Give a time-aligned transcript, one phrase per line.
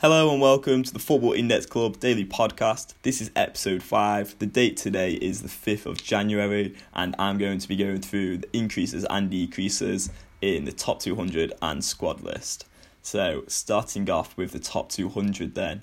[0.00, 2.94] Hello and welcome to the Football Index Club daily podcast.
[3.02, 4.38] This is episode 5.
[4.38, 8.38] The date today is the 5th of January, and I'm going to be going through
[8.38, 12.64] the increases and decreases in the top 200 and squad list.
[13.02, 15.82] So, starting off with the top 200, then.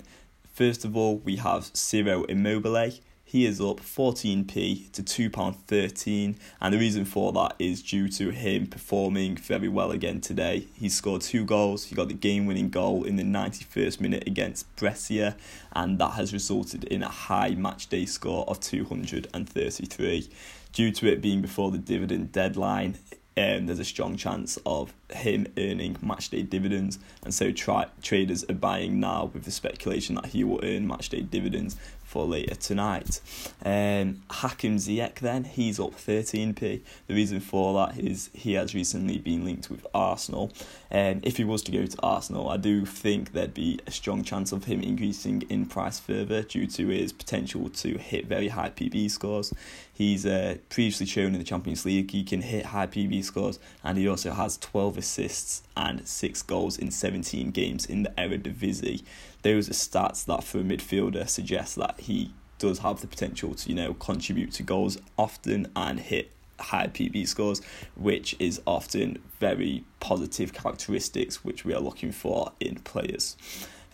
[0.50, 2.92] First of all, we have Ciro Immobile
[3.28, 8.68] he is up 14p to £2.13, and the reason for that is due to him
[8.68, 10.68] performing very well again today.
[10.74, 14.74] He scored two goals, he got the game winning goal in the 91st minute against
[14.76, 15.36] Brescia,
[15.72, 20.30] and that has resulted in a high match day score of 233.
[20.72, 22.96] Due to it being before the dividend deadline,
[23.36, 28.54] um, there's a strong chance of him earning matchday dividends, and so tra- traders are
[28.54, 31.76] buying now with the speculation that he will earn matchday dividends
[32.06, 33.20] for later tonight.
[33.64, 36.80] Um, Hakim Ziyech then, he's up 13p.
[37.08, 40.52] The reason for that is he has recently been linked with Arsenal.
[40.90, 43.90] And um, if he was to go to Arsenal, I do think there'd be a
[43.90, 48.48] strong chance of him increasing in price further due to his potential to hit very
[48.48, 49.52] high PB scores.
[49.96, 53.96] He's uh, previously shown in the Champions League he can hit high PB scores, and
[53.96, 59.02] he also has 12 assists and 6 goals in 17 games in the Eredivisie
[59.46, 63.68] those are stats that for a midfielder suggest that he does have the potential to,
[63.68, 67.62] you know, contribute to goals often and hit high PB scores,
[67.94, 73.36] which is often very positive characteristics which we are looking for in players.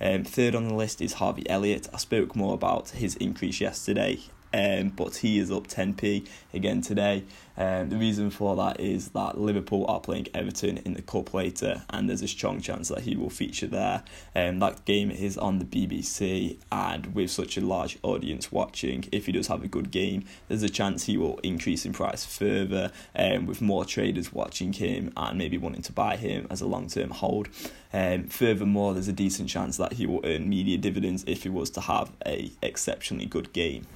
[0.01, 1.87] Um, third on the list is Harvey Elliott.
[1.93, 4.21] I spoke more about his increase yesterday
[4.53, 7.25] um, but he is up 10p again today.
[7.57, 11.83] Um, the reason for that is that Liverpool are playing Everton in the cup later,
[11.91, 14.05] and there's a strong chance that he will feature there.
[14.35, 19.27] Um, that game is on the BBC, and with such a large audience watching, if
[19.27, 22.91] he does have a good game, there's a chance he will increase in price further,
[23.15, 26.89] um, with more traders watching him and maybe wanting to buy him as a long
[26.89, 27.49] term hold.
[27.93, 31.69] Um, furthermore, there's a decent chance that he will earn media dividends if he was
[31.71, 33.87] to have a exceptionally good game.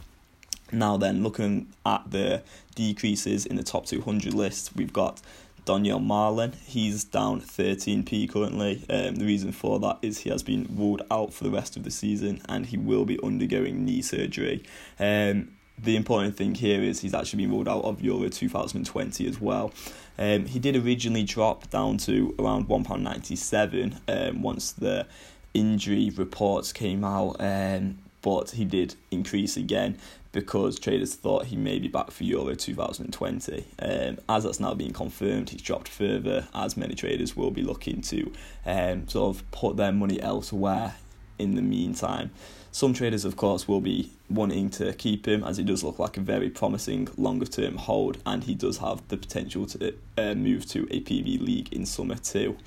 [0.72, 2.42] Now, then, looking at the
[2.74, 5.20] decreases in the top 200 list, we've got
[5.66, 6.54] Donyell Malen.
[6.64, 8.84] He's down 13p currently.
[8.88, 11.82] Um, the reason for that is he has been ruled out for the rest of
[11.82, 14.62] the season and he will be undergoing knee surgery.
[14.98, 19.40] Um, the important thing here is he's actually been ruled out of Euro 2020 as
[19.40, 19.72] well.
[20.18, 25.06] Um, he did originally drop down to around £1.97 um, once the
[25.52, 29.98] injury reports came out, um, but he did increase again
[30.36, 33.64] because traders thought he may be back for Euro 2020.
[33.78, 38.02] Um, as that's now been confirmed, he's dropped further, as many traders will be looking
[38.02, 38.30] to
[38.66, 40.96] um, sort of put their money elsewhere
[41.38, 42.32] in the meantime.
[42.70, 46.18] Some traders, of course, will be wanting to keep him as he does look like
[46.18, 50.66] a very promising longer term hold and he does have the potential to uh, move
[50.66, 52.58] to a PB league in summer too.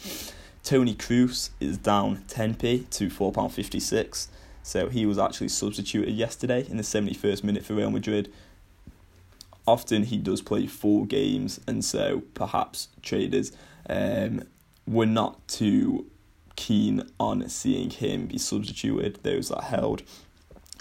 [0.63, 4.27] Toni Kroos is down 10p to £4.56.
[4.63, 8.31] So he was actually substituted yesterday in the 71st minute for Real Madrid.
[9.65, 13.51] Often he does play full games, and so perhaps traders
[13.89, 14.43] um,
[14.87, 16.07] were not too
[16.55, 20.03] keen on seeing him be substituted, those that held.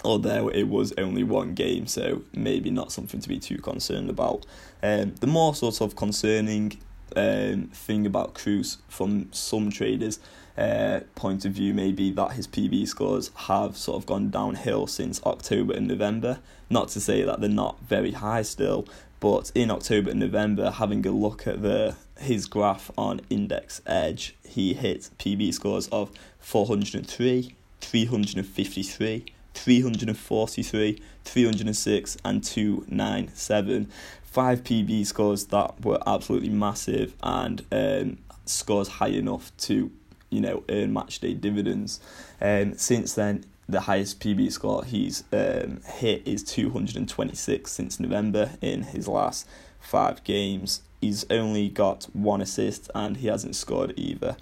[0.03, 4.45] Although it was only one game, so maybe not something to be too concerned about.
[4.81, 6.79] Um, the more sort of concerning
[7.15, 10.19] um, thing about Kroos from some traders
[10.59, 14.87] uh, point of view may be that his PB scores have sort of gone downhill
[14.87, 16.39] since October and November.
[16.69, 18.85] Not to say that they're not very high still,
[19.19, 24.35] but in October and November, having a look at the his graph on Index Edge,
[24.43, 33.89] he hit PB scores of 403, 353, 343, 306, and 297.
[34.23, 39.91] Five PB scores that were absolutely massive and um, scores high enough to
[40.29, 41.99] you know, earn match day dividends.
[42.41, 48.83] Um, since then, the highest PB score he's um, hit is 226 since November in
[48.83, 49.47] his last
[49.79, 50.81] five games.
[50.99, 54.35] He's only got one assist and he hasn't scored either.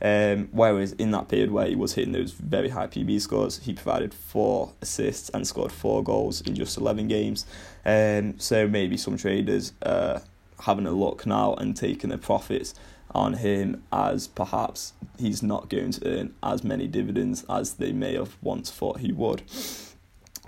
[0.00, 3.72] Um, whereas in that period where he was hitting those very high PB scores, he
[3.72, 7.46] provided four assists and scored four goals in just 11 games.
[7.84, 10.22] Um, so maybe some traders are
[10.60, 12.74] having a look now and taking their profits
[13.12, 18.14] on him as perhaps he's not going to earn as many dividends as they may
[18.14, 19.42] have once thought he would.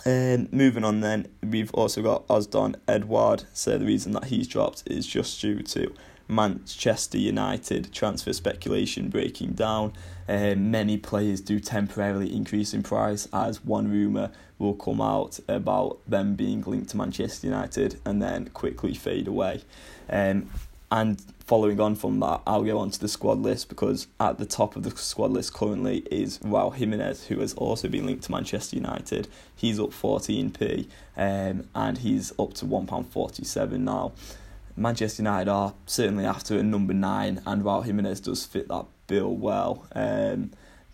[0.05, 3.45] Um, moving on then, we've also got Odsonne Edouard.
[3.53, 5.93] So the reason that he's dropped is just due to
[6.29, 9.93] Manchester United transfer speculation breaking down.
[10.29, 15.99] Um, many players do temporarily increase in price as one rumour will come out about
[16.09, 19.63] them being linked to Manchester United and then quickly fade away.
[20.11, 20.51] Um,
[20.91, 24.47] and following on from that, I'll go on to the squad list because at the
[24.47, 28.33] top of the squad list currently is Raul Jimenez, who has also been linked to
[28.33, 29.29] Manchester United.
[29.55, 30.87] He's up 14p
[31.17, 34.13] um, and he's up to £1.47 now.
[34.77, 39.35] Manchester United are certainly after a number nine, and Raul Jimenez does fit that bill
[39.35, 39.87] well.
[39.93, 40.51] Um,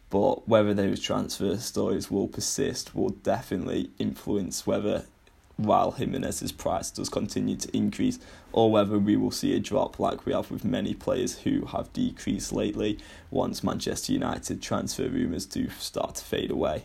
[0.09, 5.07] but whether those transfer stories will persist will definitely influence whether
[5.63, 8.19] while Jimenez's price does continue to increase,
[8.53, 11.93] or whether we will see a drop like we have with many players who have
[11.93, 12.99] decreased lately
[13.31, 16.85] once Manchester United transfer rumours do start to fade away.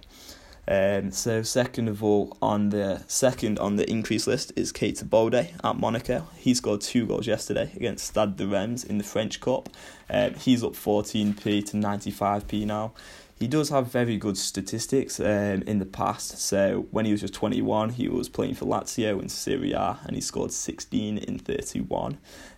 [0.69, 5.49] Um, so second of all, on the second on the increase list is Keita Balde
[5.63, 6.27] at Monaco.
[6.35, 9.69] He scored two goals yesterday against Stade de Reims in the French Cup.
[10.09, 12.91] Um, he's up 14p to 95p now.
[13.39, 16.39] He does have very good statistics um, in the past.
[16.39, 20.15] So when he was just 21, he was playing for Lazio in Serie A and
[20.15, 22.17] he scored 16 in 31.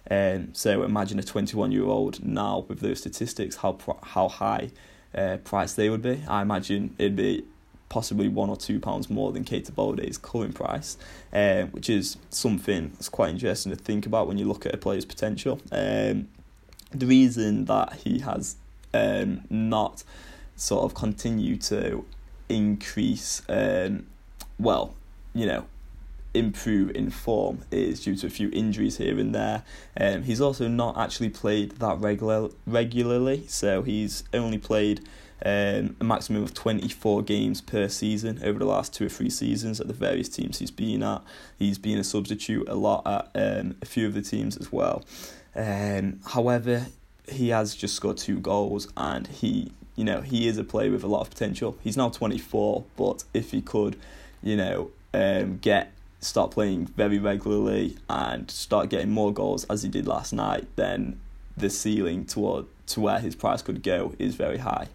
[0.09, 4.71] Um, so imagine a 21 year old now with those statistics, how how high
[5.13, 6.23] uh, price they would be.
[6.27, 7.43] I imagine it'd be
[7.89, 10.97] possibly one or two pounds more than Keita Balde's current price,
[11.33, 14.77] uh, which is something that's quite interesting to think about when you look at a
[14.77, 15.59] player's potential.
[15.71, 16.29] Um,
[16.91, 18.55] the reason that he has
[18.93, 20.03] um, not
[20.59, 22.05] sort of continue to
[22.47, 24.07] increase, um,
[24.57, 24.95] well,
[25.33, 25.65] you know,
[26.33, 29.63] improve in form is due to a few injuries here and there.
[29.99, 35.01] Um, he's also not actually played that regular regularly, so he's only played
[35.45, 39.79] um, a maximum of 24 games per season over the last two or three seasons
[39.79, 41.21] at the various teams he's been at.
[41.57, 45.05] He's been a substitute a lot at um, a few of the teams as well.
[45.55, 46.87] Um, however,
[47.27, 51.03] he has just scored two goals and he, you know, he is a player with
[51.03, 51.77] a lot of potential.
[51.81, 53.99] He's now 24, but if he could,
[54.41, 55.91] you know, um, get
[56.21, 61.19] start playing very regularly and start getting more goals as he did last night, then
[61.57, 64.87] the ceiling toward to where his price could go is very high.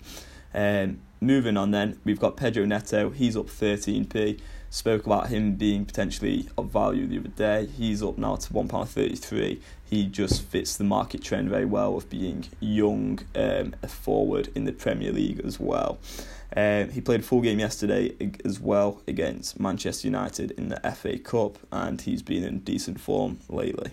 [0.54, 3.10] Um, moving on then, we've got Pedro Neto.
[3.10, 4.40] He's up 13p.
[4.75, 7.67] Spoke about him being potentially of value the other day.
[7.67, 9.61] He's up now to £1.33.
[9.85, 14.65] He just fits the market trend very well of being young, um, a forward in
[14.65, 16.00] the Premier League as well.
[16.56, 21.19] Um, he played a full game yesterday as well against Manchester United in the FA
[21.21, 23.93] Cup, and he's been in decent form lately.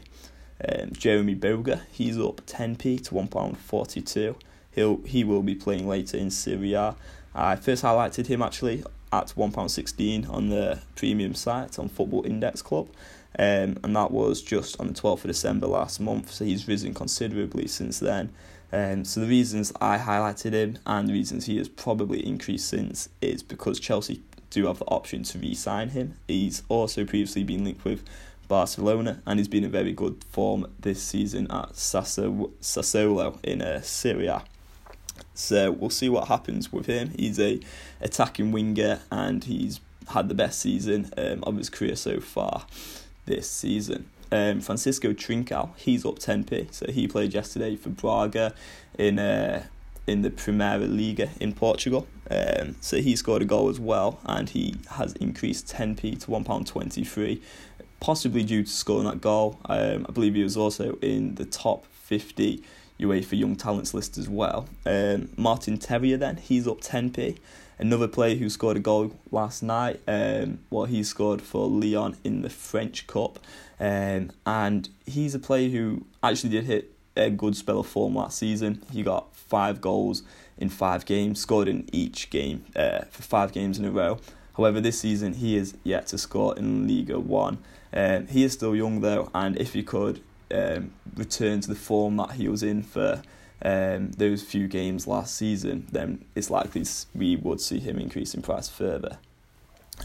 [0.68, 4.36] Um, Jeremy Boga, he's up 10p to £1.42
[4.72, 6.95] he'll he will be playing later in Serie A.
[7.36, 12.87] I first highlighted him actually at £1.16 on the premium site on Football Index Club.
[13.37, 16.93] Um, and that was just on the 12th of December last month, so he's risen
[16.93, 18.33] considerably since then.
[18.73, 23.09] Um, so the reasons I highlighted him and the reasons he has probably increased since
[23.21, 26.15] is because Chelsea do have the option to re-sign him.
[26.27, 28.03] He's also previously been linked with
[28.47, 34.41] Barcelona and he's been in very good form this season at Sassuolo in uh.
[35.33, 37.12] So we'll see what happens with him.
[37.18, 37.60] He's a
[38.00, 39.80] attacking winger and he's
[40.10, 42.66] had the best season um, of his career so far
[43.25, 44.10] this season.
[44.31, 46.74] Um, Francisco Trincao, he's up 10p.
[46.74, 48.54] So he played yesterday for Braga
[48.98, 49.63] in uh,
[50.07, 52.07] in the Primeira Liga in Portugal.
[52.30, 57.42] Um, so he scored a goal as well, and he has increased 10p to £1.23,
[58.00, 59.60] possibly due to scoring that goal.
[59.66, 62.63] Um, I believe he was also in the top 50
[63.01, 64.68] UEFA Young Talents list as well.
[64.86, 67.38] Um, Martin Terrier then, he's up 10p.
[67.80, 72.44] Another player who scored a goal last night, um, well, he scored for Lyon in
[72.44, 73.40] the French Cup.
[73.80, 78.37] Um, and he's a player who actually did hit a good spell of form last
[78.37, 78.83] season.
[78.92, 80.21] He got five goals
[80.57, 84.19] in five games, scored in each game uh, for five games in a row.
[84.57, 87.57] However, this season he is yet to score in Liga 1.
[87.94, 90.21] Um, he is still young though, and if he could,
[90.53, 93.21] um, return to the form that he was in for
[93.63, 98.41] um, those few games last season, then it's likely we would see him increase in
[98.41, 99.17] price further.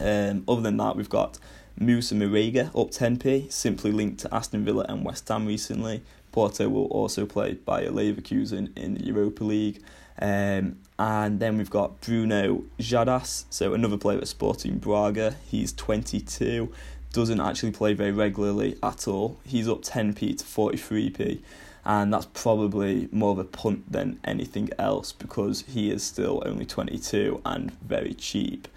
[0.00, 1.38] Um, other than that, we've got
[1.78, 6.02] Moussa Marega up 10p, simply linked to Aston Villa and West Ham recently.
[6.32, 9.82] Porto will also play Bayer Leverkusen in the Europa League.
[10.20, 15.36] Um, and then we've got Bruno Xadas, so another player at Sporting Braga.
[15.46, 16.72] He's 22
[17.16, 19.38] doesn't actually play very regularly at all.
[19.42, 21.40] He's up 10p to 43p,
[21.82, 26.66] and that's probably more of a punt than anything else because he is still only
[26.66, 28.68] 22 and very cheap.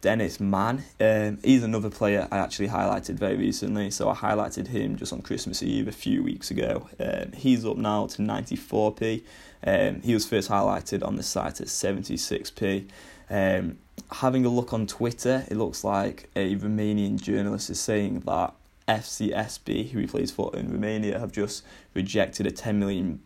[0.00, 3.90] Dennis Man, um, he's another player I actually highlighted very recently.
[3.90, 6.88] So I highlighted him just on Christmas Eve a few weeks ago.
[6.98, 9.22] Um, he's up now to 94p.
[9.66, 12.88] Um, he was first highlighted on the site at 76p.
[13.28, 13.78] Um,
[14.12, 18.54] having a look on Twitter, it looks like a Romanian journalist is saying that
[18.88, 21.64] FCSB, who he plays for in Romania, have just
[21.94, 23.20] rejected a £10 million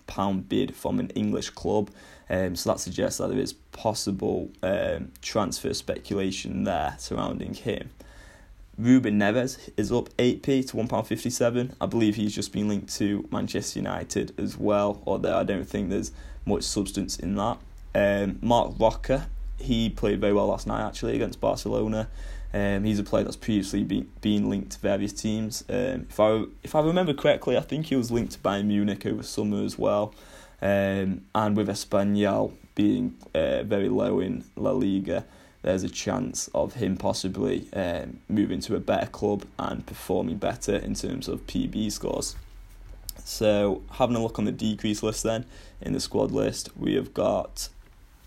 [0.48, 1.90] bid from an English club.
[2.30, 7.90] Um, so that suggests that there is possible um, transfer speculation there surrounding him.
[8.78, 11.74] Ruben Neves is up 8p to £1.57.
[11.80, 15.90] I believe he's just been linked to Manchester United as well, although I don't think
[15.90, 16.12] there's
[16.46, 17.58] much substance in that.
[17.94, 19.28] Um, Marc Roca,
[19.60, 22.08] he played very well last night actually against Barcelona.
[22.52, 25.64] Um, he's a player that's previously been, been linked to various teams.
[25.68, 29.06] Um, if I if I remember correctly, I think he was linked to Bayern Munich
[29.06, 30.14] over summer as well.
[30.60, 35.24] Um, and with Espanyol being uh, very low in La Liga,
[35.62, 40.76] there's a chance of him possibly um, moving to a better club and performing better
[40.76, 42.34] in terms of PB scores.
[43.24, 45.44] So, having a look on the decrease list then,
[45.80, 47.68] in the squad list, we have got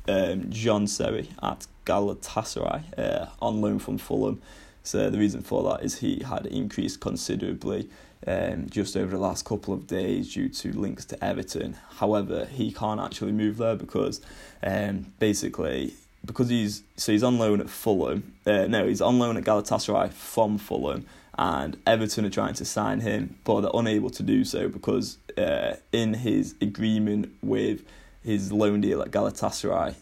[0.08, 4.42] um, John Seri at Galatasaray uh, on loan from Fulham.
[4.84, 7.90] So, the reason for that is he had increased considerably
[8.28, 11.78] um, just over the last couple of days due to links to Everton.
[11.98, 14.22] However, he can't actually move there because
[14.62, 15.94] um, basically
[16.26, 18.34] because he's so he's on loan at Fulham.
[18.46, 21.06] Uh, no, he's on loan at Galatasaray from Fulham,
[21.38, 25.76] and Everton are trying to sign him, but they're unable to do so because uh,
[25.92, 27.84] in his agreement with
[28.24, 29.96] his loan deal at Galatasaray,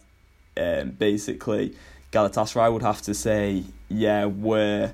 [0.56, 1.74] um, basically
[2.12, 4.92] Galatasaray would have to say, yeah, we're.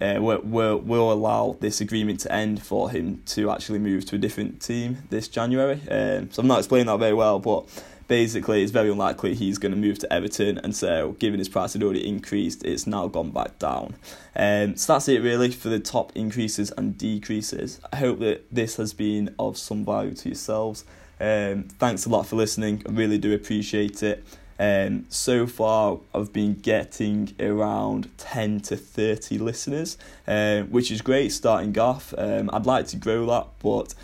[0.00, 4.16] Uh, we're, we're, we'll allow this agreement to end for him to actually move to
[4.16, 5.80] a different team this January.
[5.88, 7.68] Um, so I'm not explaining that very well, but
[8.12, 11.72] basically it's very unlikely he's going to move to Everton, and so given his price
[11.72, 13.94] had already increased, it's now gone back down.
[14.36, 17.80] Um, so that's it really for the top increases and decreases.
[17.90, 20.84] I hope that this has been of some value to yourselves.
[21.18, 22.82] Um, thanks a lot for listening.
[22.86, 24.22] I really do appreciate it.
[24.58, 29.96] Um, so far, I've been getting around 10 to 30 listeners,
[30.28, 32.12] uh, which is great starting off.
[32.18, 33.94] Um, I'd like to grow that, but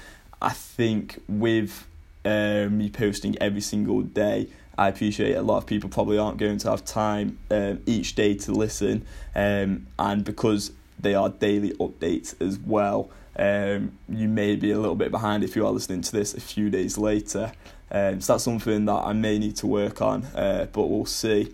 [0.41, 1.87] I think with
[2.25, 4.49] um, me posting every single day.
[4.77, 8.35] I appreciate a lot of people probably aren't going to have time um, each day
[8.35, 14.71] to listen, um, and because they are daily updates as well, um, you may be
[14.71, 17.53] a little bit behind if you are listening to this a few days later.
[17.91, 21.53] Um, so that's something that I may need to work on, uh, but we'll see.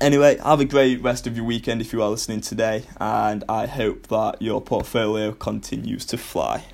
[0.00, 3.66] Anyway, have a great rest of your weekend if you are listening today, and I
[3.66, 6.64] hope that your portfolio continues to fly.